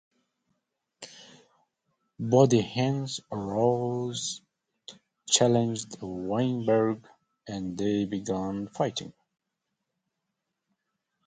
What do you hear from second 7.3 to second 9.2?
and they began fighting.